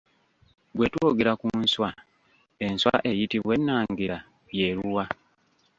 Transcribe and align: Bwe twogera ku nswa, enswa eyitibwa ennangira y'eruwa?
Bwe 0.75 0.87
twogera 0.93 1.31
ku 1.41 1.47
nswa, 1.63 1.89
enswa 2.65 2.95
eyitibwa 3.09 3.51
ennangira 3.57 4.17
y'eruwa? 4.57 5.05